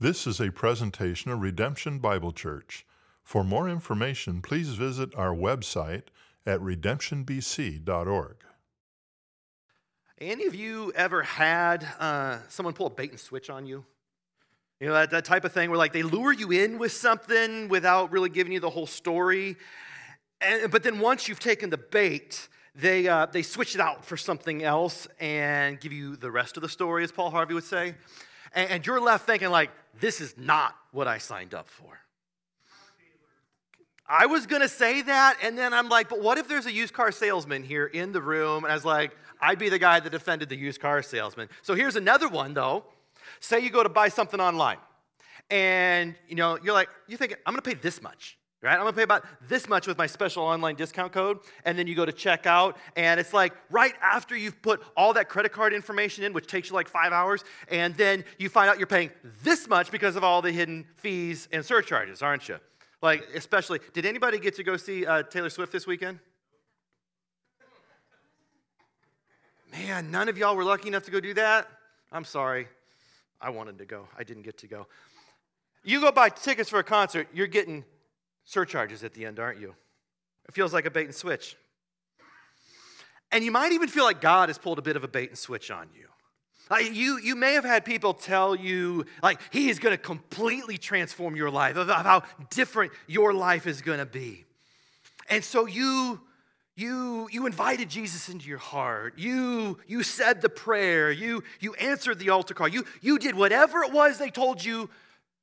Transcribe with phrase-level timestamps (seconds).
[0.00, 2.86] This is a presentation of Redemption Bible Church.
[3.24, 6.04] For more information, please visit our website
[6.46, 8.36] at redemptionbc.org.
[10.20, 13.84] Any of you ever had uh, someone pull a bait and switch on you?
[14.78, 17.68] You know, that, that type of thing where like they lure you in with something
[17.68, 19.56] without really giving you the whole story.
[20.40, 24.16] And, but then once you've taken the bait, they, uh, they switch it out for
[24.16, 27.96] something else and give you the rest of the story, as Paul Harvey would say.
[28.52, 29.70] And, and you're left thinking, like,
[30.00, 31.98] this is not what I signed up for.
[34.08, 36.94] I was gonna say that, and then I'm like, but what if there's a used
[36.94, 38.64] car salesman here in the room?
[38.64, 41.50] And I was like, I'd be the guy that defended the used car salesman.
[41.60, 42.84] So here's another one though.
[43.40, 44.78] Say you go to buy something online,
[45.50, 48.74] and you know, you're like, you think, I'm gonna pay this much right?
[48.74, 51.38] I'm gonna pay about this much with my special online discount code.
[51.64, 55.28] And then you go to checkout, and it's like right after you've put all that
[55.28, 58.78] credit card information in, which takes you like five hours, and then you find out
[58.78, 59.10] you're paying
[59.42, 62.58] this much because of all the hidden fees and surcharges, aren't you?
[63.00, 66.18] Like, especially, did anybody get to go see uh, Taylor Swift this weekend?
[69.70, 71.68] Man, none of y'all were lucky enough to go do that?
[72.10, 72.66] I'm sorry.
[73.40, 74.08] I wanted to go.
[74.18, 74.86] I didn't get to go.
[75.84, 77.84] You go buy tickets for a concert, you're getting
[78.48, 79.74] surcharges at the end, aren't you?
[80.48, 81.54] It feels like a bait and switch.
[83.30, 85.38] And you might even feel like God has pulled a bit of a bait and
[85.38, 86.06] switch on you.
[86.70, 90.78] Like you, you may have had people tell you, like, He is going to completely
[90.78, 94.46] transform your life, of, of how different your life is going to be.
[95.28, 96.18] And so you,
[96.74, 99.18] you, you invited Jesus into your heart.
[99.18, 101.10] You, you said the prayer.
[101.10, 102.68] You, you answered the altar call.
[102.68, 104.88] You, you did whatever it was they told you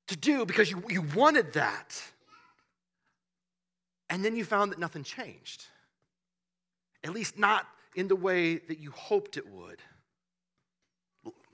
[0.08, 2.02] to do because you, you wanted that.
[4.09, 5.66] And then you found that nothing changed,
[7.03, 9.81] at least not in the way that you hoped it would.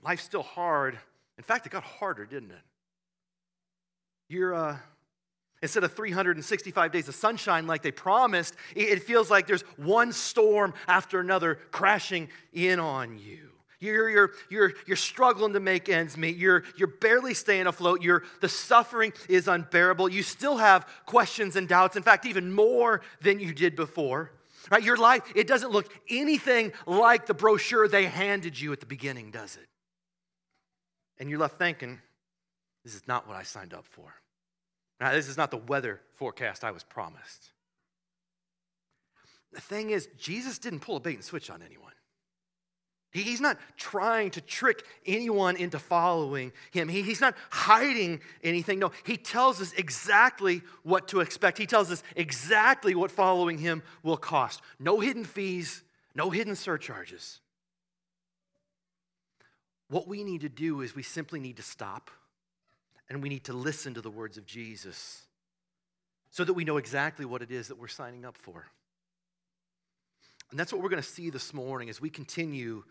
[0.02, 0.98] Life's still hard.
[1.38, 2.62] In fact, it got harder, didn't it?
[4.28, 4.76] You're, uh,
[5.62, 10.74] instead of 365 days of sunshine like they promised, it feels like there's one storm
[10.88, 13.51] after another crashing in on you.
[13.82, 16.36] You're, you're, you're, you're struggling to make ends meet.
[16.36, 18.00] You're, you're barely staying afloat.
[18.00, 20.08] You're, the suffering is unbearable.
[20.08, 24.30] You still have questions and doubts, in fact, even more than you did before.
[24.70, 24.84] Right?
[24.84, 29.32] Your life, it doesn't look anything like the brochure they handed you at the beginning,
[29.32, 29.66] does it?
[31.18, 32.00] And you're left thinking,
[32.84, 34.14] this is not what I signed up for.
[35.00, 37.50] Now, this is not the weather forecast I was promised.
[39.52, 41.92] The thing is, Jesus didn't pull a bait and switch on anyone.
[43.12, 46.88] He's not trying to trick anyone into following him.
[46.88, 48.78] he's not hiding anything.
[48.78, 51.58] No, he tells us exactly what to expect.
[51.58, 54.62] He tells us exactly what following him will cost.
[54.78, 55.82] No hidden fees,
[56.14, 57.40] no hidden surcharges.
[59.88, 62.10] What we need to do is we simply need to stop
[63.10, 65.26] and we need to listen to the words of Jesus
[66.30, 68.68] so that we know exactly what it is that we're signing up for.
[70.50, 72.84] And that's what we're going to see this morning as we continue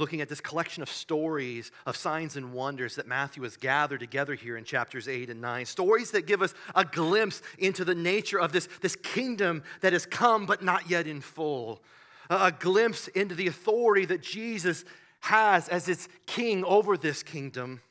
[0.00, 4.34] looking at this collection of stories of signs and wonders that Matthew has gathered together
[4.34, 5.66] here in chapters 8 and 9.
[5.66, 10.06] Stories that give us a glimpse into the nature of this, this kingdom that has
[10.06, 11.82] come but not yet in full.
[12.30, 14.84] A, a glimpse into the authority that Jesus
[15.20, 17.82] has as its king over this kingdom.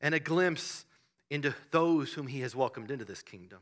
[0.00, 0.84] And a glimpse
[1.30, 3.60] into those whom he has welcomed into this kingdom.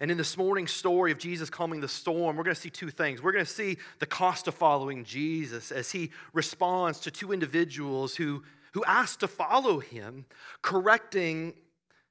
[0.00, 2.90] And in this morning's story of Jesus calming the storm, we're going to see two
[2.90, 3.22] things.
[3.22, 8.16] We're going to see the cost of following Jesus as he responds to two individuals
[8.16, 8.42] who,
[8.72, 10.26] who ask to follow him,
[10.62, 11.54] correcting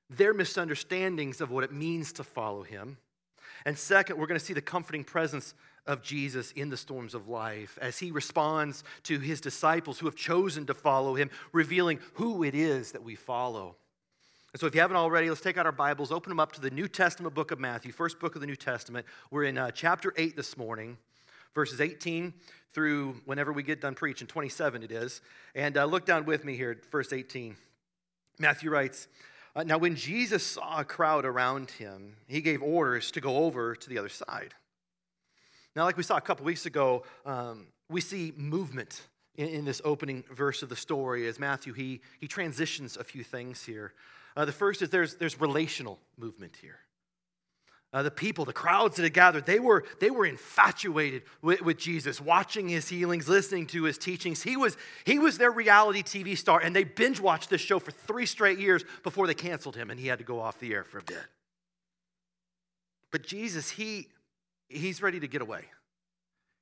[0.10, 2.98] their misunderstandings of what it means to follow him.
[3.66, 5.54] And second, we're going to see the comforting presence
[5.88, 10.16] of Jesus in the storms of life as he responds to his disciples who have
[10.16, 13.76] chosen to follow him, revealing who it is that we follow.
[14.54, 16.62] And so, if you haven't already, let's take out our Bibles, open them up to
[16.62, 19.06] the New Testament book of Matthew, first book of the New Testament.
[19.30, 20.98] We're in uh, chapter 8 this morning,
[21.56, 22.34] verses 18
[22.74, 25.22] through whenever we get done preaching, 27 it is.
[25.56, 27.56] And uh, look down with me here at verse 18.
[28.40, 29.08] Matthew writes,
[29.56, 33.74] uh, Now, when Jesus saw a crowd around him, he gave orders to go over
[33.74, 34.54] to the other side.
[35.78, 39.02] Now, like we saw a couple weeks ago, um, we see movement
[39.38, 43.24] in, in, this opening verse of the story as Matthew, he, he transitions a few
[43.24, 43.94] things here.
[44.36, 46.80] Uh, the first is there's, there's relational movement here.
[47.94, 51.78] Uh, the people, the crowds that had gathered, they were, they were infatuated with, with,
[51.78, 54.42] Jesus, watching his healings, listening to his teachings.
[54.42, 57.92] He was, he was their reality TV star, and they binge watched this show for
[57.92, 60.86] three straight years before they canceled him and he had to go off the air
[60.86, 61.18] for a bit.
[63.12, 64.08] But Jesus, he,
[64.70, 65.66] he's ready to get away.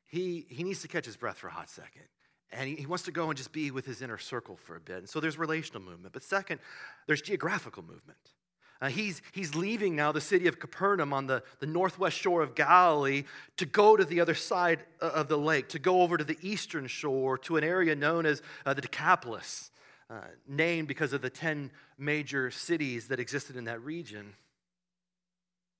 [0.07, 2.05] He, he needs to catch his breath for a hot second.
[2.51, 4.97] And he, wants to go and just be with his inner circle for a bit.
[4.97, 6.13] And so there's relational movement.
[6.13, 6.59] But second,
[7.05, 8.17] there's geographical movement.
[8.81, 12.55] Uh, he's, he's leaving now the city of Capernaum on the, the northwest shore of
[12.55, 13.25] Galilee
[13.57, 16.87] to go to the other side of the lake, to go over to the eastern
[16.87, 19.69] shore to an area known as uh, the Decapolis,
[20.09, 24.33] uh, named because of the 10 major cities that existed in that region.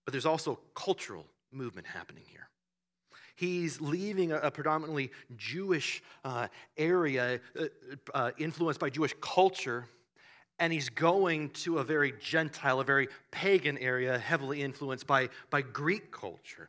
[0.06, 2.49] But there's also cultural movement happening here.
[3.40, 7.66] He's leaving a, a predominantly Jewish uh, area uh,
[8.14, 9.86] uh, influenced by Jewish culture,
[10.60, 15.62] and he's going to a very Gentile, a very pagan area, heavily influenced by, by
[15.62, 16.68] Greek culture.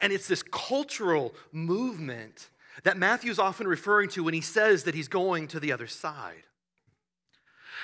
[0.00, 2.50] And it's this cultural movement
[2.82, 6.42] that Matthew's often referring to when he says that he's going to the other side.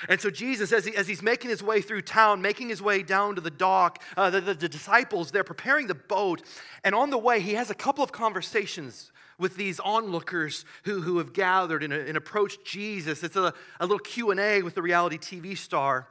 [0.07, 3.03] And so Jesus, as, he, as he's making his way through town, making his way
[3.03, 6.41] down to the dock, uh, the, the, the disciples, they're preparing the boat.
[6.83, 11.17] And on the way, he has a couple of conversations with these onlookers who, who
[11.17, 13.23] have gathered and, and approached Jesus.
[13.23, 16.07] It's a, a little Q&A with the reality TV star.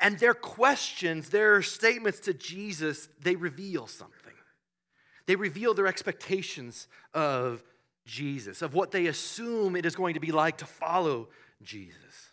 [0.00, 4.18] And their questions, their statements to Jesus, they reveal something.
[5.26, 7.62] They reveal their expectations of
[8.04, 11.28] Jesus, of what they assume it is going to be like to follow
[11.62, 12.31] Jesus.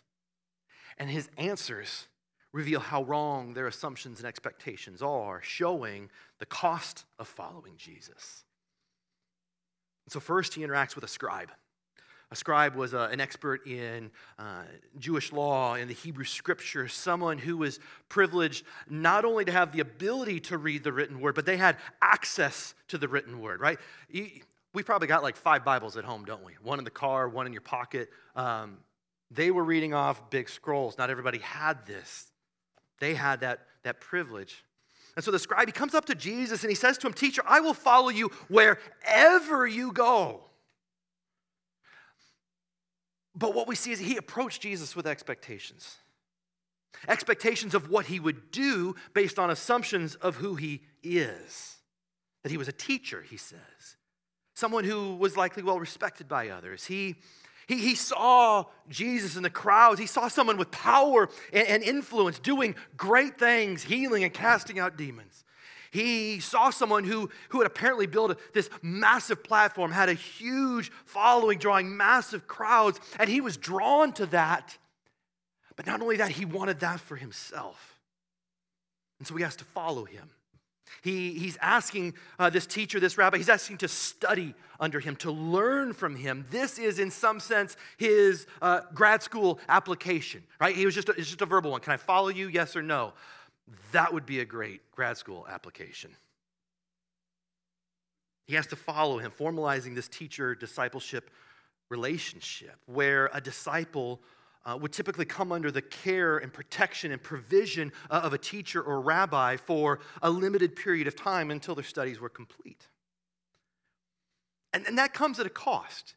[1.00, 2.06] And his answers
[2.52, 8.44] reveal how wrong their assumptions and expectations are, showing the cost of following Jesus.
[10.04, 11.50] And so, first, he interacts with a scribe.
[12.32, 14.62] A scribe was a, uh, an expert in uh,
[14.98, 17.80] Jewish law, in the Hebrew scripture, someone who was
[18.10, 21.78] privileged not only to have the ability to read the written word, but they had
[22.02, 23.78] access to the written word, right?
[24.12, 26.52] We probably got like five Bibles at home, don't we?
[26.62, 28.10] One in the car, one in your pocket.
[28.36, 28.78] Um,
[29.30, 30.98] they were reading off big scrolls.
[30.98, 32.30] Not everybody had this.
[32.98, 34.64] They had that, that privilege.
[35.16, 37.42] And so the scribe, he comes up to Jesus and he says to him, Teacher,
[37.46, 40.44] I will follow you wherever you go.
[43.34, 45.96] But what we see is he approached Jesus with expectations
[47.08, 51.76] expectations of what he would do based on assumptions of who he is.
[52.42, 53.96] That he was a teacher, he says,
[54.54, 56.86] someone who was likely well respected by others.
[56.86, 57.16] He
[57.70, 60.00] he, he saw Jesus in the crowds.
[60.00, 64.96] He saw someone with power and, and influence doing great things, healing and casting out
[64.96, 65.44] demons.
[65.92, 71.58] He saw someone who, who had apparently built this massive platform, had a huge following,
[71.58, 74.76] drawing massive crowds, and he was drawn to that.
[75.76, 78.00] But not only that, he wanted that for himself.
[79.20, 80.28] And so he has to follow him.
[81.02, 85.30] He, he's asking uh, this teacher, this rabbi, he's asking to study under him, to
[85.30, 86.46] learn from him.
[86.50, 90.74] This is, in some sense, his uh, grad school application, right?
[90.74, 91.80] He was just a, it's just a verbal one.
[91.80, 92.48] Can I follow you?
[92.48, 93.12] Yes or no?
[93.92, 96.10] That would be a great grad school application.
[98.46, 101.30] He has to follow him, formalizing this teacher discipleship
[101.88, 104.20] relationship where a disciple
[104.64, 108.82] uh, would typically come under the care and protection and provision uh, of a teacher
[108.82, 112.86] or rabbi for a limited period of time until their studies were complete.
[114.72, 116.14] And, and that comes at a cost,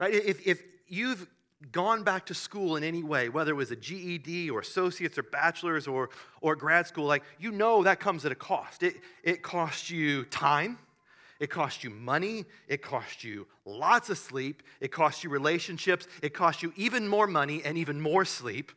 [0.00, 0.12] right?
[0.12, 1.26] If, if you've
[1.72, 5.22] gone back to school in any way, whether it was a GED or associates or
[5.22, 8.82] bachelor's or, or grad school, like you know that comes at a cost.
[8.82, 10.78] It, it costs you time,
[11.38, 12.44] it costs you money.
[12.68, 14.62] It costs you lots of sleep.
[14.80, 16.06] It costs you relationships.
[16.22, 18.72] It costs you even more money and even more sleep.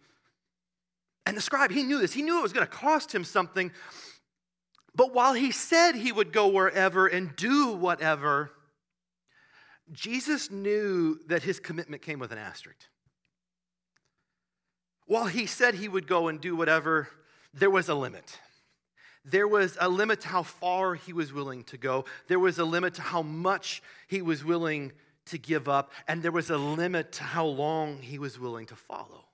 [1.26, 2.13] And the scribe, he knew this.
[2.13, 3.72] He knew it was going to cost him something.
[4.96, 8.51] But while he said he would go wherever and do whatever,
[9.92, 12.80] Jesus knew that his commitment came with an asterisk.
[15.06, 17.08] While he said he would go and do whatever,
[17.54, 18.38] there was a limit.
[19.26, 22.06] There was a limit to how far he was willing to go.
[22.28, 24.92] There was a limit to how much he was willing
[25.28, 25.92] to give up.
[26.08, 29.26] And there was a limit to how long he was willing to follow.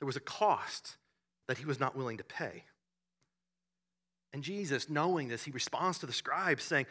[0.00, 0.96] There was a cost
[1.48, 2.64] that he was not willing to pay.
[4.32, 6.86] And Jesus, knowing this, he responds to the scribes saying,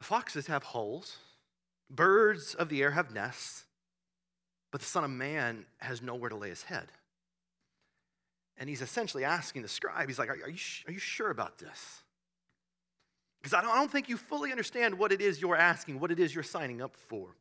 [0.00, 1.16] Foxes have holes,
[1.90, 3.64] birds of the air have nests,
[4.70, 6.92] but the Son of Man has nowhere to lay his head.
[8.58, 11.58] And he's essentially asking the scribe, he's like, Are, are, you, are you sure about
[11.58, 12.02] this?
[13.40, 16.10] Because I don't, I don't think you fully understand what it is you're asking, what
[16.10, 17.36] it is you're signing up for.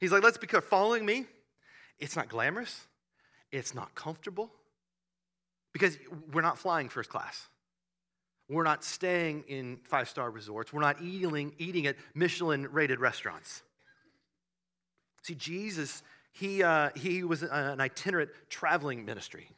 [0.00, 1.26] He's like, Let's be clear, following me,
[1.98, 2.86] it's not glamorous,
[3.50, 4.52] it's not comfortable,
[5.72, 5.98] because
[6.32, 7.48] we're not flying first class.
[8.50, 10.72] We're not staying in five star resorts.
[10.72, 13.62] We're not eating, eating at Michelin rated restaurants.
[15.22, 19.50] See, Jesus, he, uh, he was an itinerant traveling ministry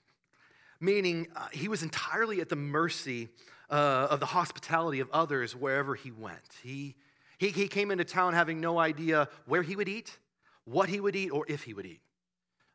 [0.81, 3.29] meaning uh, he was entirely at the mercy
[3.71, 6.41] uh, of the hospitality of others wherever he went.
[6.63, 6.97] He,
[7.39, 10.19] he, he came into town having no idea where he would eat,
[10.65, 12.01] what he would eat or if he would eat.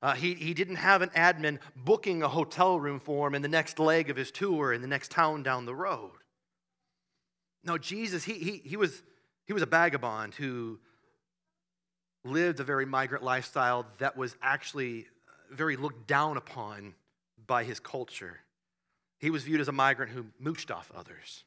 [0.02, 3.48] Uh, he, he didn't have an admin booking a hotel room for him in the
[3.48, 6.12] next leg of his tour in the next town down the road.
[7.64, 9.02] No, Jesus, he, he, he, was,
[9.46, 10.80] he was a vagabond who
[12.24, 15.08] lived a very migrant lifestyle that was actually
[15.52, 16.94] very looked down upon
[17.48, 18.40] by his culture.
[19.20, 21.44] He was viewed as a migrant who mooched off others.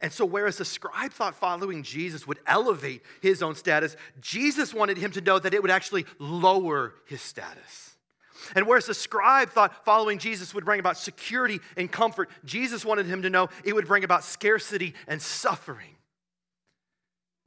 [0.00, 4.96] And so, whereas the scribe thought following Jesus would elevate his own status, Jesus wanted
[4.96, 7.96] him to know that it would actually lower his status.
[8.54, 13.06] And whereas the scribe thought following Jesus would bring about security and comfort, Jesus wanted
[13.06, 15.96] him to know it would bring about scarcity and suffering.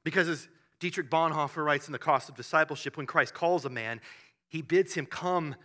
[0.04, 0.48] Because as
[0.80, 4.00] Dietrich Bonhoeffer writes in The Cost of Discipleship, when Christ calls a man,
[4.48, 5.56] he bids him come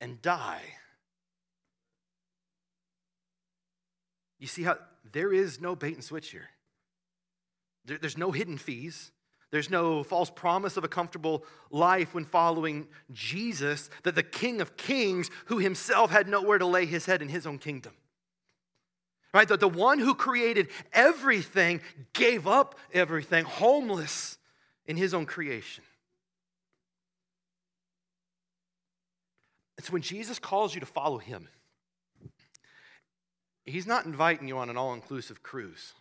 [0.00, 0.62] and die.
[4.38, 4.76] You see how
[5.12, 6.50] there is no bait and switch here.
[7.86, 9.10] There, there's no hidden fees.
[9.50, 14.76] There's no false promise of a comfortable life when following Jesus, that the King of
[14.76, 17.92] Kings, who himself had nowhere to lay his head in his own kingdom.
[19.32, 19.46] Right?
[19.46, 21.82] That the one who created everything
[22.12, 24.38] gave up everything, homeless
[24.86, 25.84] in his own creation.
[29.78, 31.48] It's when Jesus calls you to follow him.
[33.64, 35.94] He's not inviting you on an all inclusive cruise,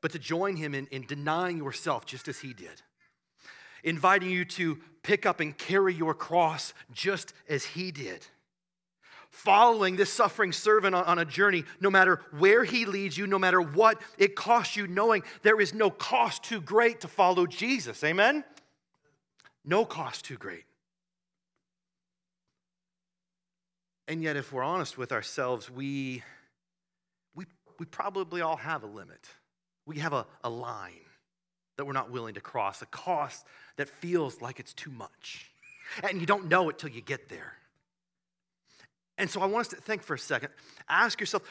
[0.00, 2.82] but to join him in, in denying yourself just as he did,
[3.82, 8.26] inviting you to pick up and carry your cross just as he did.
[9.30, 13.60] Following this suffering servant on a journey, no matter where he leads you, no matter
[13.60, 18.04] what it costs you, knowing there is no cost too great to follow Jesus.
[18.04, 18.44] Amen?
[19.64, 20.64] No cost too great.
[24.06, 26.22] And yet, if we're honest with ourselves, we,
[27.34, 27.46] we,
[27.78, 29.28] we probably all have a limit.
[29.86, 30.92] We have a, a line
[31.76, 33.46] that we're not willing to cross, a cost
[33.76, 35.50] that feels like it's too much.
[36.02, 37.54] And you don't know it till you get there.
[39.16, 40.50] And so I want us to think for a second.
[40.88, 41.42] Ask yourself,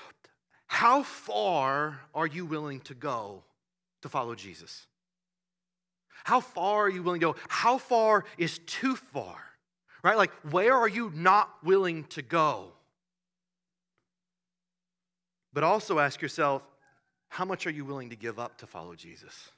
[0.68, 3.44] how far are you willing to go
[4.02, 4.86] to follow Jesus?
[6.24, 7.36] How far are you willing to go?
[7.48, 9.38] How far is too far?
[10.04, 10.18] Right?
[10.18, 12.72] Like, where are you not willing to go?
[15.54, 16.64] But also ask yourself,
[17.30, 19.50] how much are you willing to give up to follow Jesus?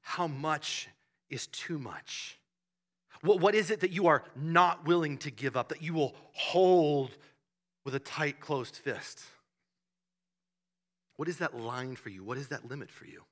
[0.00, 0.88] How much
[1.28, 2.38] is too much?
[3.22, 6.14] What, what is it that you are not willing to give up, that you will
[6.32, 7.10] hold
[7.84, 9.22] with a tight, closed fist?
[11.16, 12.22] What is that line for you?
[12.22, 13.22] What is that limit for you?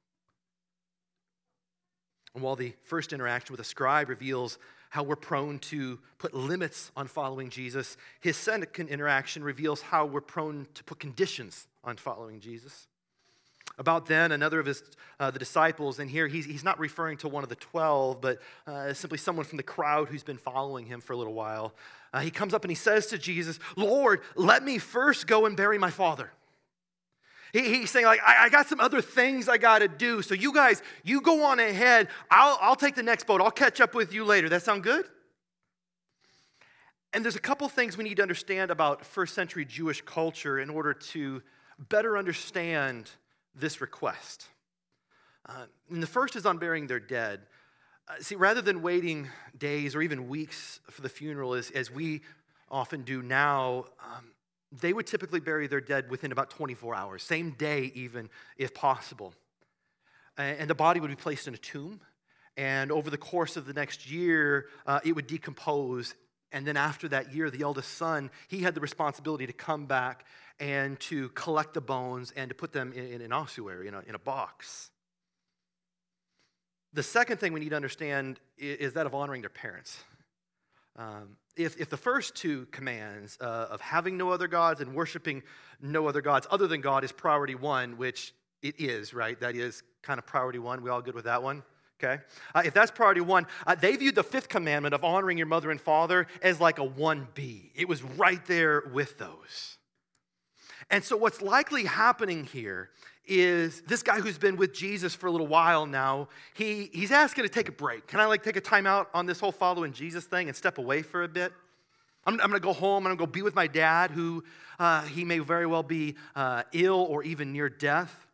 [2.35, 4.59] And while the first interaction with a scribe reveals
[4.95, 7.97] how we're prone to put limits on following Jesus.
[8.21, 12.87] His second interaction reveals how we're prone to put conditions on following Jesus.
[13.77, 14.85] About then, another of his,
[15.19, 18.39] uh, the disciples, and here he's, he's not referring to one of the 12, but
[18.69, 21.75] uh, simply someone from the crowd who's been following him for a little while.
[22.13, 25.57] Uh, he comes up and he says to Jesus, Lord, let me first go and
[25.57, 26.31] bury my father.
[27.55, 30.23] He, he's saying, like, I, I, got some other things I got to do.
[30.23, 32.09] So you guys, you go on ahead.
[32.29, 33.41] I'll, I'll take the next boat.
[33.41, 34.49] I'll catch up with you later.
[34.49, 35.05] That sound good?
[37.13, 40.69] And there's a couple things we need to understand about first century Jewish culture in
[40.69, 41.45] order to
[41.79, 43.09] better understand
[43.55, 44.47] this request.
[45.49, 47.43] Uh, and the first is on burying their dead.
[48.09, 52.23] Uh, see, rather than waiting days or even weeks for the funeral, as, as we
[52.69, 54.34] often do now, um,
[54.81, 59.35] they would typically bury their dead within about 24 hours, same day, even if possible.
[60.37, 62.01] And the body would be placed in a tomb.
[62.57, 66.15] And over the course of the next year, uh, it would decompose.
[66.53, 70.25] And then after that year, the eldest son, he had the responsibility to come back
[70.61, 74.01] and to collect the bones and to put them in, in an ossuary, in a,
[74.07, 74.91] in a box.
[76.93, 80.03] The second thing we need to understand is, is that of honoring their parents.
[80.97, 85.43] Um, if, if the first two commands uh, of having no other gods and worshiping
[85.81, 88.33] no other gods other than God is priority one, which
[88.63, 89.39] it is, right?
[89.41, 90.83] That is kind of priority one.
[90.83, 91.63] We all good with that one?
[92.03, 92.23] Okay.
[92.55, 95.71] Uh, if that's priority one, uh, they viewed the fifth commandment of honoring your mother
[95.71, 97.71] and father as like a 1B.
[97.75, 99.79] It was right there with those.
[100.91, 102.91] And so, what's likely happening here
[103.27, 107.45] is this guy who's been with Jesus for a little while now, he, he's asking
[107.45, 108.07] to take a break.
[108.07, 110.79] Can I like take a time out on this whole following Jesus thing and step
[110.79, 111.53] away for a bit?
[112.27, 114.45] I'm, I'm gonna go home, I'm gonna go be with my dad, who
[114.79, 118.27] uh, he may very well be uh, ill or even near death.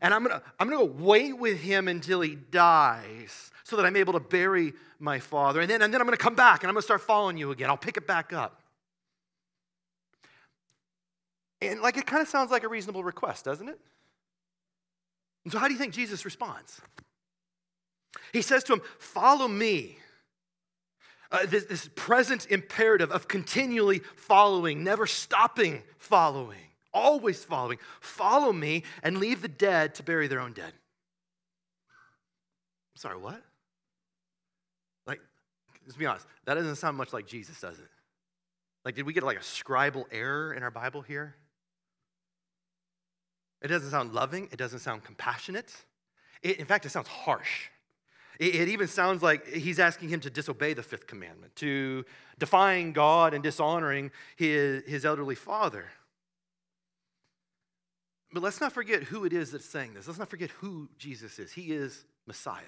[0.00, 3.96] And I'm gonna, I'm gonna go wait with him until he dies so that I'm
[3.96, 5.60] able to bury my father.
[5.60, 7.68] And then, and then I'm gonna come back and I'm gonna start following you again.
[7.68, 8.62] I'll pick it back up.
[11.60, 13.78] And like it kind of sounds like a reasonable request, doesn't it?
[15.44, 16.80] And so, how do you think Jesus responds?
[18.32, 19.98] He says to him, Follow me.
[21.30, 26.58] Uh, this, this present imperative of continually following, never stopping following,
[26.92, 27.78] always following.
[28.00, 30.74] Follow me and leave the dead to bury their own dead.
[32.96, 33.42] Sorry, what?
[35.06, 35.20] Like,
[35.86, 37.88] let's be honest, that doesn't sound much like Jesus, does it?
[38.84, 41.34] Like, did we get like a scribal error in our Bible here?
[43.62, 45.72] It doesn't sound loving, it doesn't sound compassionate.
[46.42, 47.68] It, in fact, it sounds harsh.
[48.38, 52.04] It, it even sounds like he's asking him to disobey the fifth commandment, to
[52.38, 55.86] defying God and dishonoring his, his elderly father.
[58.32, 60.06] But let's not forget who it is that's saying this.
[60.06, 61.52] Let's not forget who Jesus is.
[61.52, 62.62] He is Messiah.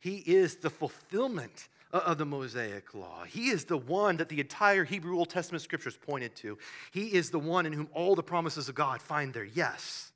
[0.00, 3.24] He is the fulfillment Uh, of the Mosaic law.
[3.24, 6.58] He is the one that the entire Hebrew Old Testament scriptures pointed to.
[6.90, 10.12] He is the one in whom all the promises of God find their yes.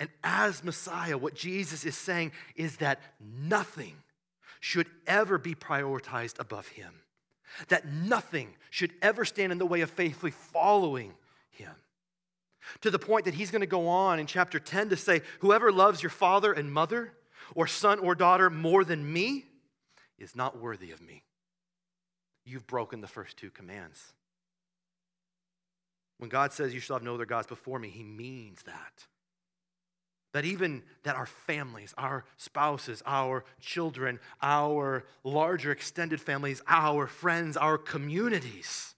[0.00, 3.94] And as Messiah, what Jesus is saying is that nothing
[4.58, 6.94] should ever be prioritized above him,
[7.68, 11.14] that nothing should ever stand in the way of faithfully following
[11.50, 11.70] him.
[12.80, 15.70] To the point that he's going to go on in chapter 10 to say, Whoever
[15.70, 17.12] loves your father and mother,
[17.54, 19.44] or son or daughter more than me
[20.18, 21.22] is not worthy of me.
[22.44, 24.12] You've broken the first two commands.
[26.18, 29.06] When God says you shall have no other gods before me, he means that.
[30.32, 37.56] That even that our families, our spouses, our children, our larger extended families, our friends,
[37.56, 38.94] our communities,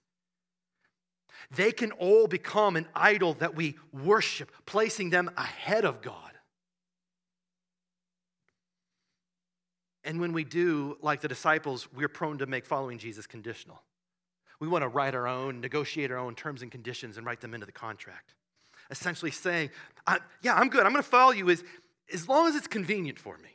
[1.55, 6.36] they can all become an idol that we worship, placing them ahead of God.
[10.07, 13.83] And when we do, like the disciples, we're prone to make following Jesus conditional.
[14.61, 17.53] We want to write our own, negotiate our own terms and conditions and write them
[17.53, 18.33] into the contract.
[18.89, 19.69] Essentially saying,
[20.41, 20.85] yeah, I'm good.
[20.85, 21.61] I'm going to follow you as,
[22.11, 23.49] as long as it's convenient for me.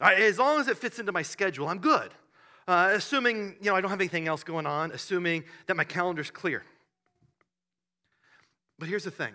[0.00, 0.18] Right?
[0.18, 2.10] As long as it fits into my schedule, I'm good.
[2.66, 6.32] Uh, assuming, you know, I don't have anything else going on, assuming that my calendar's
[6.32, 6.64] clear.
[8.76, 9.34] But here's the thing.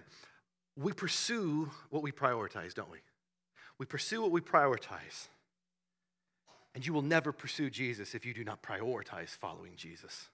[0.76, 3.00] We pursue what we prioritize, don't we?
[3.80, 5.30] We pursue what we prioritize.
[6.78, 10.30] And you will never pursue Jesus if you do not prioritize following Jesus.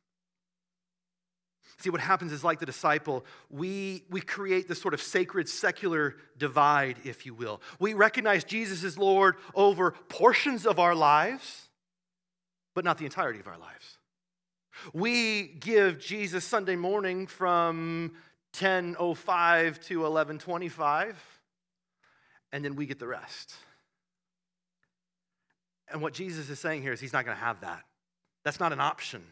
[1.79, 6.17] See, what happens is like the disciple, we, we create this sort of sacred secular
[6.38, 7.62] divide, if you will.
[7.79, 11.69] We recognize Jesus is Lord over portions of our lives,
[12.75, 13.97] but not the entirety of our lives.
[14.93, 18.15] We give Jesus Sunday morning from
[18.51, 21.15] 10:05 to 11:25
[22.51, 23.56] and then we get the rest.
[25.93, 27.84] And what Jesus is saying here is he's not going to have that.
[28.43, 29.23] That's not an option.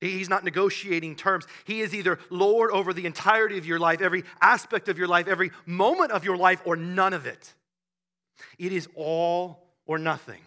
[0.00, 1.46] He's not negotiating terms.
[1.64, 5.28] He is either Lord over the entirety of your life, every aspect of your life,
[5.28, 7.54] every moment of your life, or none of it.
[8.58, 10.40] It is all or nothing.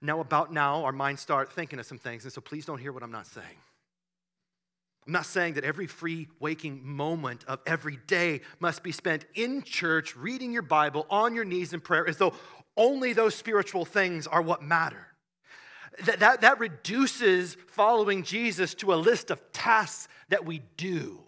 [0.00, 2.92] Now, about now, our minds start thinking of some things, and so please don't hear
[2.92, 3.56] what I'm not saying.
[5.06, 9.62] I'm not saying that every free waking moment of every day must be spent in
[9.62, 12.34] church, reading your Bible, on your knees in prayer, as though
[12.76, 15.08] only those spiritual things are what matter.
[16.04, 21.20] That, that, that reduces following Jesus to a list of tasks that we do.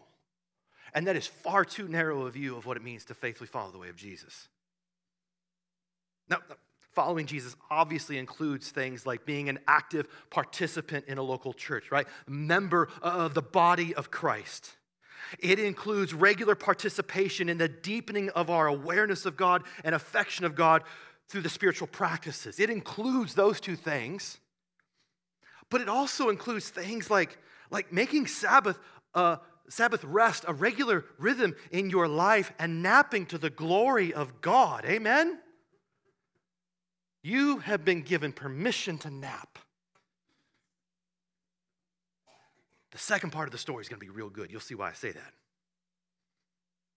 [0.94, 3.70] And that is far too narrow a view of what it means to faithfully follow
[3.70, 4.48] the way of Jesus.
[6.28, 6.38] Now,
[6.96, 12.06] Following Jesus obviously includes things like being an active participant in a local church, right?
[12.26, 14.70] Member of the body of Christ.
[15.38, 20.54] It includes regular participation in the deepening of our awareness of God and affection of
[20.54, 20.84] God
[21.28, 22.58] through the spiritual practices.
[22.58, 24.38] It includes those two things.
[25.68, 27.36] But it also includes things like,
[27.70, 28.78] like making Sabbath
[29.12, 34.40] a Sabbath rest a regular rhythm in your life and napping to the glory of
[34.40, 34.86] God.
[34.86, 35.40] Amen?
[37.26, 39.58] You have been given permission to nap.
[42.92, 44.52] The second part of the story is going to be real good.
[44.52, 45.32] You'll see why I say that.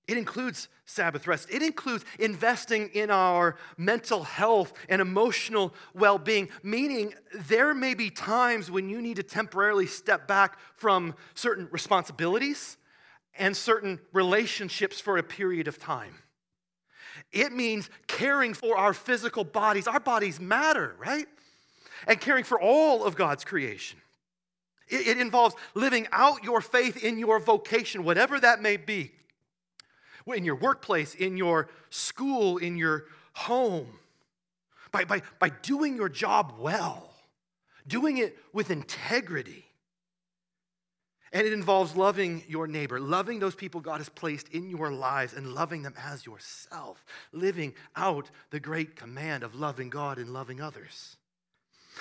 [0.08, 1.50] It includes Sabbath rest.
[1.50, 8.12] It includes investing in our mental health and emotional well being, meaning there may be
[8.12, 12.78] times when you need to temporarily step back from certain responsibilities
[13.36, 16.14] and certain relationships for a period of time.
[17.32, 19.88] It means caring for our physical bodies.
[19.88, 21.28] Our bodies matter, right?
[22.08, 24.00] And caring for all of God's creation.
[24.88, 29.12] It, it involves living out your faith in your vocation, whatever that may be,
[30.26, 34.00] in your workplace, in your school, in your home,
[34.92, 37.14] by, by, by doing your job well,
[37.88, 39.69] doing it with integrity.
[41.32, 45.34] And it involves loving your neighbor, loving those people God has placed in your lives,
[45.34, 50.60] and loving them as yourself, living out the great command of loving God and loving
[50.60, 51.18] others.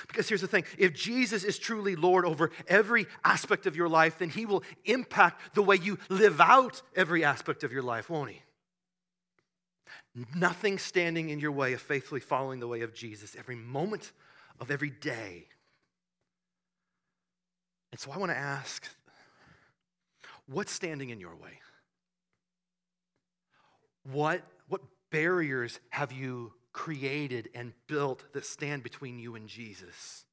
[0.07, 4.19] Because here's the thing if Jesus is truly Lord over every aspect of your life,
[4.19, 8.31] then he will impact the way you live out every aspect of your life, won't
[8.31, 8.43] he?
[10.35, 14.12] Nothing standing in your way of faithfully following the way of Jesus every moment
[14.61, 15.47] of every day.
[17.91, 18.88] And so I want to ask
[20.49, 21.61] what's standing in your way?
[24.13, 24.81] What, what
[25.11, 30.25] barriers have you created and built that stand between you and Jesus?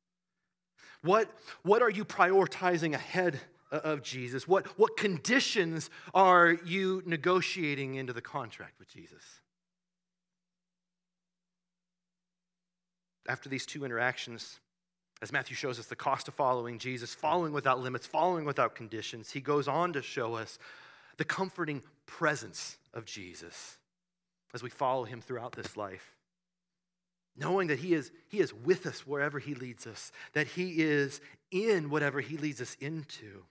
[1.02, 1.30] What,
[1.64, 3.40] what are you prioritizing ahead
[3.72, 4.48] of Jesus?
[4.48, 9.24] What, what conditions are you negotiating into the contract with Jesus?
[13.28, 14.60] After these two interactions,
[15.22, 19.32] as Matthew shows us the cost of following Jesus, following without limits, following without conditions,
[19.32, 20.60] he goes on to show us
[21.18, 23.78] the comforting presence of Jesus
[24.54, 26.16] as we follow him throughout this life.
[27.38, 31.20] Knowing that he is, he is with us wherever he leads us, that he is
[31.52, 33.44] in whatever he leads us into.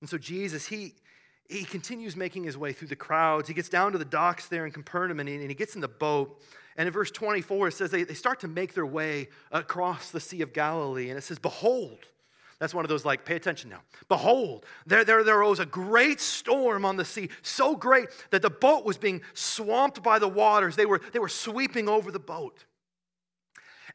[0.00, 0.94] And so Jesus, he,
[1.48, 3.48] he continues making his way through the crowds.
[3.48, 5.80] He gets down to the docks there in Capernaum and he, and he gets in
[5.80, 6.40] the boat.
[6.78, 10.20] And in verse 24, it says they, they start to make their way across the
[10.20, 11.10] Sea of Galilee.
[11.10, 11.98] And it says, Behold,
[12.60, 13.80] that's one of those like, pay attention now.
[14.08, 18.50] Behold, there, there, there arose a great storm on the sea, so great that the
[18.50, 20.76] boat was being swamped by the waters.
[20.76, 22.64] They were, they were sweeping over the boat.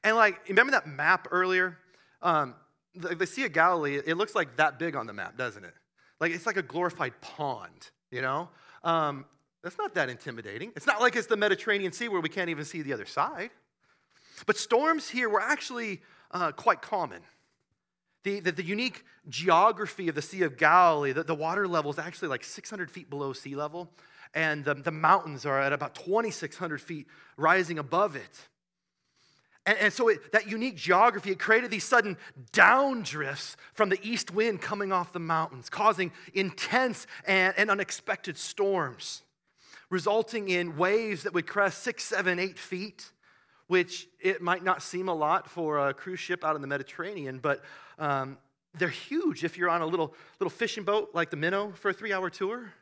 [0.03, 1.77] And like, remember that map earlier?
[2.21, 2.53] Um,
[2.95, 5.73] the, the Sea of Galilee, it looks like that big on the map, doesn't it?
[6.19, 8.49] Like, it's like a glorified pond, you know?
[8.83, 9.25] Um,
[9.63, 10.71] that's not that intimidating.
[10.75, 13.51] It's not like it's the Mediterranean Sea where we can't even see the other side.
[14.45, 17.21] But storms here were actually uh, quite common.
[18.23, 21.99] The, the, the, unique geography of the Sea of Galilee, the, the water level is
[21.99, 23.89] actually like 600 feet below sea level,
[24.33, 28.47] and the, the mountains are at about 2,600 feet rising above it.
[29.65, 32.17] And, and so it, that unique geography, it created these sudden
[32.51, 39.22] downdrafts from the east wind coming off the mountains, causing intense and, and unexpected storms,
[39.93, 43.11] resulting in waves that would crest six, seven, eight feet
[43.67, 47.39] which it might not seem a lot for a cruise ship out in the Mediterranean,
[47.39, 47.63] but
[47.97, 48.37] um,
[48.77, 49.43] they're huge.
[49.43, 52.29] If you're on a little, little fishing boat like the Minnow for a three hour
[52.29, 52.73] tour,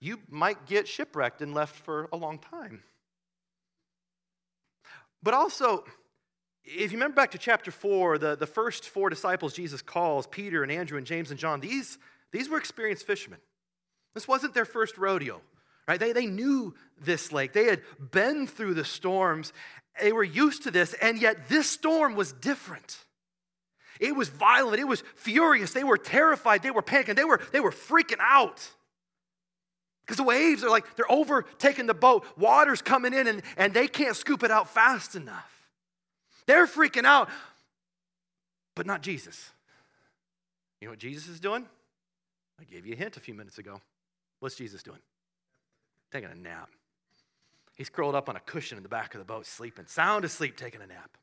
[0.00, 2.82] you might get shipwrecked and left for a long time.
[5.22, 5.84] But also,
[6.64, 10.62] if you remember back to chapter 4, the, the first four disciples Jesus calls, Peter
[10.62, 11.98] and Andrew and James and John, these,
[12.32, 13.40] these were experienced fishermen.
[14.14, 15.40] This wasn't their first rodeo,
[15.90, 15.98] right?
[15.98, 16.72] They, they knew
[17.02, 17.52] this lake.
[17.52, 19.52] They had been through the storms.
[20.00, 22.96] They were used to this, and yet this storm was different.
[23.98, 24.78] It was violent.
[24.78, 25.72] It was furious.
[25.72, 26.62] They were terrified.
[26.62, 27.16] They were panicking.
[27.16, 28.70] They were, they were freaking out.
[30.06, 32.24] Because the waves are like, they're overtaking the boat.
[32.38, 35.50] Water's coming in, and, and they can't scoop it out fast enough.
[36.46, 37.28] They're freaking out,
[38.76, 39.50] but not Jesus.
[40.80, 41.66] You know what Jesus is doing?
[42.60, 43.80] I gave you a hint a few minutes ago.
[44.38, 45.00] What's Jesus doing?
[46.12, 46.70] Taking a nap.
[47.74, 50.56] He's curled up on a cushion in the back of the boat, sleeping, sound asleep,
[50.56, 51.16] taking a nap.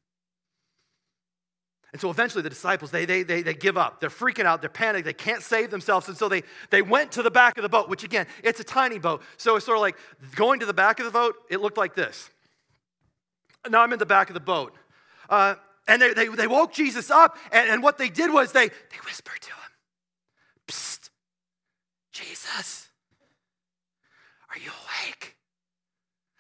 [1.93, 4.01] And so eventually the disciples, they, they, they, they give up.
[4.01, 4.61] They're freaking out.
[4.61, 5.05] They're panicked.
[5.05, 6.07] They can't save themselves.
[6.07, 8.63] And so they, they went to the back of the boat, which again, it's a
[8.63, 9.21] tiny boat.
[9.37, 9.97] So it's sort of like
[10.35, 12.29] going to the back of the boat, it looked like this.
[13.69, 14.73] Now I'm in the back of the boat.
[15.29, 15.55] Uh,
[15.87, 17.37] and they, they, they woke Jesus up.
[17.51, 19.71] And, and what they did was they, they whispered to him,
[20.67, 21.09] Psst,
[22.11, 22.89] Jesus,
[24.49, 25.35] are you awake?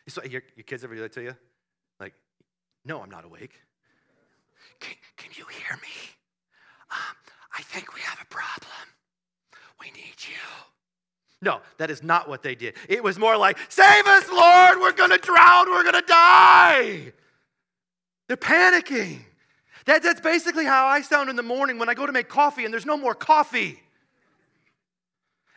[0.07, 1.35] So your, your kids ever do that to you?
[1.99, 2.13] Like,
[2.85, 3.53] no, I'm not awake.
[4.79, 5.89] Can, can you hear me?
[6.91, 7.15] Um,
[7.57, 8.71] I think we have a problem.
[9.81, 10.35] We need you.
[11.41, 12.75] No, that is not what they did.
[12.89, 17.13] It was more like, Save us, Lord, we're gonna drown, we're gonna die.
[18.27, 19.19] They're panicking.
[19.85, 22.65] That, that's basically how I sound in the morning when I go to make coffee
[22.65, 23.81] and there's no more coffee.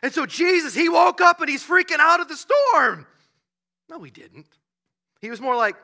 [0.03, 3.05] And so Jesus, he woke up and he's freaking out of the storm.
[3.89, 4.47] No, he didn't.
[5.19, 5.75] He was more like,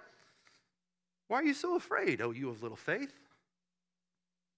[1.27, 3.13] Why are you so afraid, oh, you of little faith?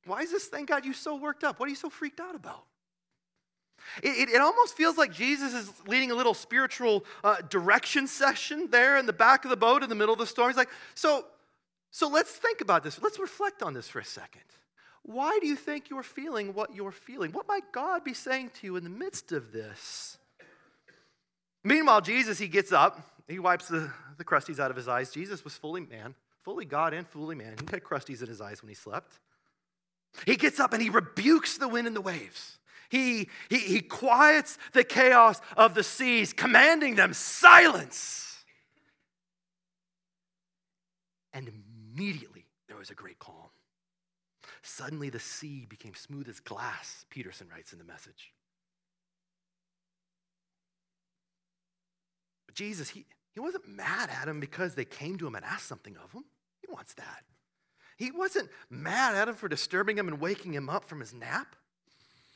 [0.05, 1.59] Why is this thing got you so worked up?
[1.59, 2.63] What are you so freaked out about?
[4.01, 8.67] It, it, it almost feels like Jesus is leading a little spiritual uh, direction session
[8.69, 10.49] there in the back of the boat in the middle of the storm.
[10.49, 11.25] He's like, so,
[11.91, 13.01] so let's think about this.
[13.01, 14.41] Let's reflect on this for a second.
[15.09, 17.31] Why do you think you're feeling what you're feeling?
[17.31, 20.19] What might God be saying to you in the midst of this?
[21.63, 25.09] Meanwhile, Jesus, he gets up, he wipes the, the crusties out of his eyes.
[25.09, 27.55] Jesus was fully man, fully God and fully man.
[27.59, 29.17] He had crusties in his eyes when he slept.
[30.27, 32.59] He gets up and he rebukes the wind and the waves.
[32.89, 38.37] He, he, he quiets the chaos of the seas, commanding them silence.
[41.33, 41.49] And
[41.95, 43.49] immediately there was a great calm.
[44.61, 48.33] Suddenly the sea became smooth as glass, Peterson writes in the message.
[52.45, 55.67] But Jesus, he, he wasn't mad at him because they came to him and asked
[55.67, 56.25] something of him.
[56.59, 57.23] He wants that.
[57.97, 61.55] He wasn't mad at him for disturbing him and waking him up from his nap.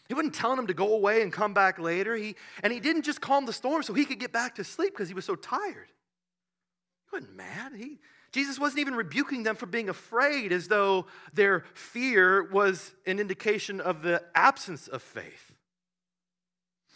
[0.08, 2.16] He wasn't telling him to go away and come back later.
[2.16, 4.94] He, and he didn't just calm the storm so he could get back to sleep
[4.94, 5.88] because he was so tired.
[7.10, 7.74] He wasn't mad.
[7.76, 8.00] He,
[8.34, 13.80] Jesus wasn't even rebuking them for being afraid as though their fear was an indication
[13.80, 15.52] of the absence of faith.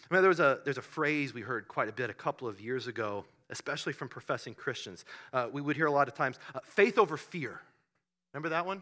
[0.10, 2.47] I mean, there was a, there's a phrase we heard quite a bit a couple
[2.47, 5.06] of years ago, especially from professing Christians.
[5.32, 7.62] Uh, we would hear a lot of times uh, faith over fear.
[8.34, 8.82] Remember that one?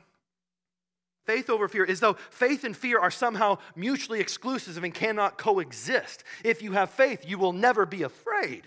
[1.25, 6.23] Faith over fear, as though faith and fear are somehow mutually exclusive and cannot coexist.
[6.43, 8.63] If you have faith, you will never be afraid.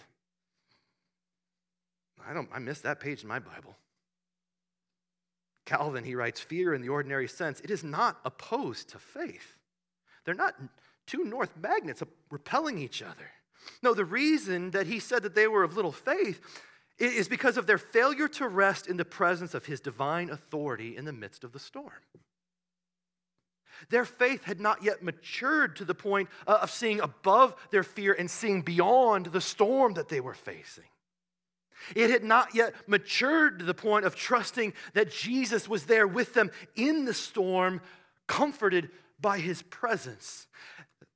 [2.28, 3.76] I don't I missed that page in my Bible.
[5.64, 9.56] Calvin, he writes, fear in the ordinary sense, it is not opposed to faith.
[10.24, 10.54] They're not
[11.06, 13.30] two north magnets repelling each other.
[13.82, 16.40] No, the reason that he said that they were of little faith
[16.98, 21.04] is because of their failure to rest in the presence of his divine authority in
[21.04, 21.92] the midst of the storm.
[23.90, 28.12] Their faith had not yet matured to the point uh, of seeing above their fear
[28.12, 30.88] and seeing beyond the storm that they were facing.
[31.94, 36.34] It had not yet matured to the point of trusting that Jesus was there with
[36.34, 37.80] them in the storm,
[38.26, 40.46] comforted by his presence.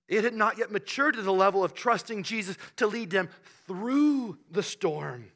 [0.08, 3.28] It had not yet matured to the level of trusting Jesus to lead them
[3.66, 5.32] through the storm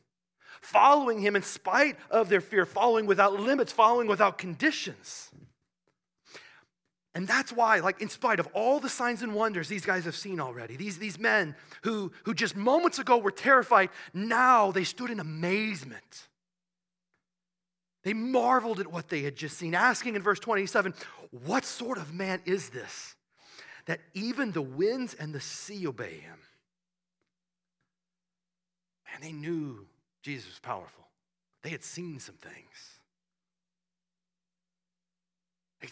[0.67, 5.31] following him in spite of their fear, following without limits, following without conditions.
[7.17, 10.15] And that's why, like, in spite of all the signs and wonders these guys have
[10.15, 15.09] seen already, these, these men who, who just moments ago were terrified, now they stood
[15.09, 16.29] in amazement.
[18.05, 20.93] They marveled at what they had just seen, asking in verse 27,
[21.31, 23.15] What sort of man is this
[23.87, 26.39] that even the winds and the sea obey him?
[29.15, 29.87] And they knew
[30.21, 31.07] Jesus was powerful.
[31.63, 32.96] They had seen some things.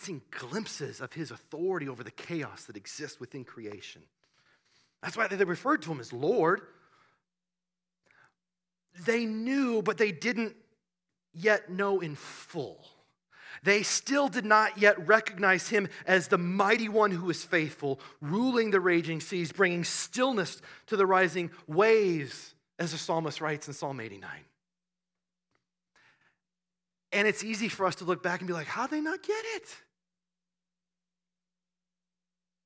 [0.00, 4.02] Seen glimpses of his authority over the chaos that exists within creation.
[5.02, 6.62] That's why they referred to him as Lord.
[9.04, 10.56] They knew, but they didn't
[11.32, 12.86] yet know in full.
[13.62, 18.70] They still did not yet recognize him as the mighty one who is faithful, ruling
[18.70, 24.00] the raging seas, bringing stillness to the rising waves as the psalmist writes in Psalm
[24.00, 24.30] 89.
[27.14, 29.44] And it's easy for us to look back and be like, how'd they not get
[29.54, 29.76] it?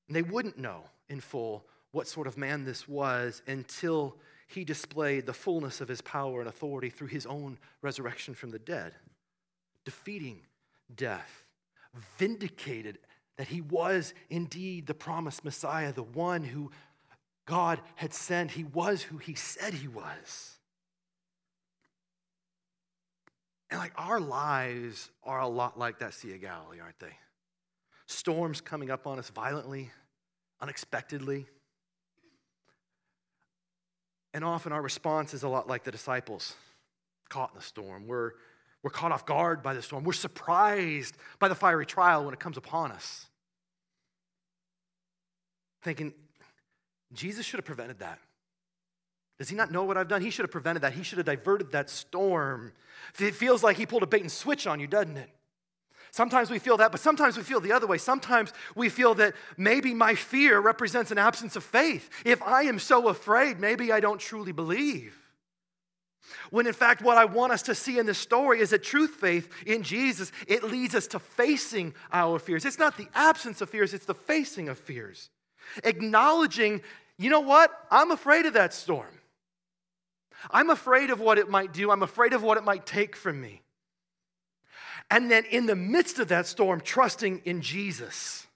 [0.09, 5.27] And they wouldn't know in full what sort of man this was until he displayed
[5.27, 8.95] the fullness of his power and authority through his own resurrection from the dead,
[9.85, 10.41] defeating
[10.97, 11.45] death,
[12.17, 12.99] vindicated
[13.37, 16.71] that he was indeed the promised Messiah, the one who
[17.45, 18.51] God had sent.
[18.51, 20.58] He was who he said he was.
[23.71, 27.13] And like our lives are a lot like that Sea of Galilee, aren't they?
[28.07, 29.91] Storms coming up on us violently,
[30.61, 31.47] unexpectedly.
[34.33, 36.55] And often our response is a lot like the disciples
[37.29, 38.07] caught in the storm.
[38.07, 38.33] We're,
[38.83, 40.05] we're caught off guard by the storm.
[40.05, 43.27] We're surprised by the fiery trial when it comes upon us.
[45.83, 46.15] Thinking,
[47.13, 48.19] Jesus should have prevented that.
[49.39, 50.21] Does he not know what I've done?
[50.21, 50.93] He should have prevented that.
[50.93, 52.73] He should have diverted that storm.
[53.19, 55.31] It feels like he pulled a bait and switch on you, doesn't it?
[56.11, 57.99] Sometimes we feel that, but sometimes we feel the other way.
[57.99, 62.09] Sometimes we feel that maybe my fear represents an absence of faith.
[62.25, 65.15] If I am so afraid, maybe I don't truly believe.
[66.51, 69.13] When in fact, what I want us to see in this story is that truth
[69.13, 72.65] faith in Jesus, it leads us to facing our fears.
[72.65, 75.31] It's not the absence of fears, it's the facing of fears
[75.85, 76.83] acknowledging,
[77.17, 77.71] you know what?
[77.91, 79.18] I'm afraid of that storm.
[80.51, 81.91] I'm afraid of what it might do.
[81.91, 83.63] I'm afraid of what it might take from me.
[85.11, 88.47] And then in the midst of that storm, trusting in Jesus,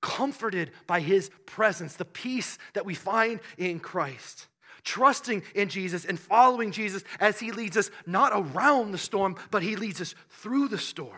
[0.00, 4.46] comforted by his presence, the peace that we find in Christ.
[4.84, 9.62] Trusting in Jesus and following Jesus as he leads us not around the storm, but
[9.62, 11.16] he leads us through the storm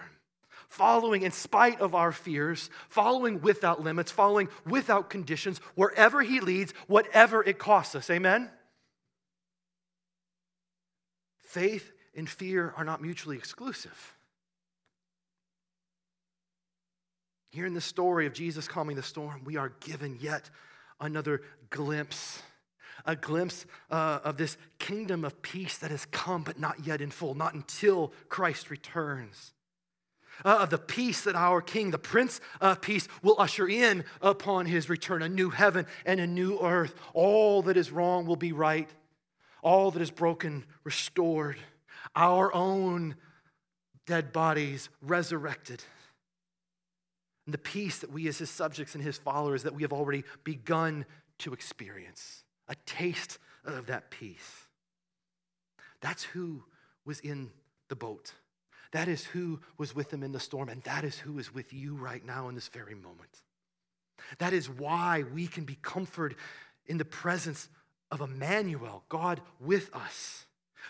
[0.68, 6.72] following in spite of our fears, following without limits, following without conditions, wherever He leads,
[6.86, 8.10] whatever it costs us.
[8.10, 8.50] Amen?
[11.56, 14.14] Faith and fear are not mutually exclusive.
[17.50, 20.50] Here in the story of Jesus calming the storm, we are given yet
[21.00, 21.40] another
[21.70, 22.42] glimpse
[23.06, 27.10] a glimpse uh, of this kingdom of peace that has come, but not yet in
[27.10, 29.54] full, not until Christ returns.
[30.44, 34.66] Uh, of the peace that our King, the Prince of Peace, will usher in upon
[34.66, 36.94] his return a new heaven and a new earth.
[37.14, 38.90] All that is wrong will be right,
[39.66, 41.56] all that is broken, restored.
[42.14, 43.16] Our own
[44.06, 45.82] dead bodies resurrected.
[47.46, 50.22] And the peace that we, as his subjects and his followers, that we have already
[50.44, 51.04] begun
[51.40, 54.68] to experience a taste of that peace.
[56.00, 56.62] That's who
[57.04, 57.50] was in
[57.88, 58.34] the boat.
[58.92, 61.72] That is who was with them in the storm, and that is who is with
[61.72, 63.42] you right now in this very moment.
[64.38, 66.38] That is why we can be comforted
[66.86, 67.68] in the presence
[68.10, 70.44] of Emmanuel, God with us.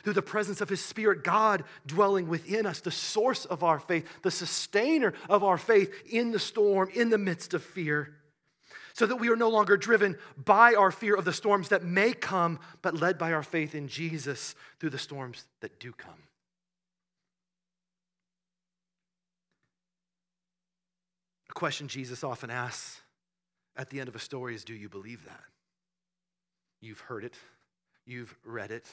[0.05, 4.07] Through the presence of His Spirit, God dwelling within us, the source of our faith,
[4.23, 8.17] the sustainer of our faith in the storm, in the midst of fear
[8.97, 12.15] so that we are no longer driven by our fear of the storms that may
[12.15, 16.15] come, but led by our faith in Jesus through the storms that do come.
[21.51, 23.03] A question Jesus often asks
[23.77, 25.45] at the end of a story is Do you believe that?
[26.87, 27.35] You've heard it,
[28.05, 28.87] you've read it,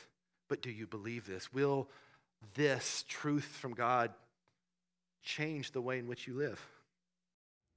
[0.49, 1.53] but do you believe this?
[1.53, 1.91] Will
[2.55, 4.09] this truth from God
[5.21, 6.59] change the way in which you live?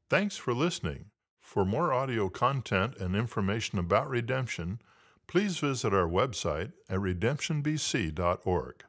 [0.08, 1.10] Thanks for listening.
[1.38, 4.80] For more audio content and information about redemption,
[5.26, 8.84] please visit our website at redemptionbc.org.